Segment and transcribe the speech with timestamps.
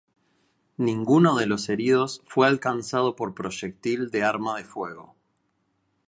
[0.79, 5.15] Ninguno de los heridos fue alcanzado por proyectil de arma de fuego.